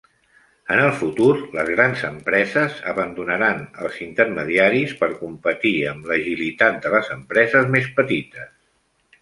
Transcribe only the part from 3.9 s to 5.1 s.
intermediaris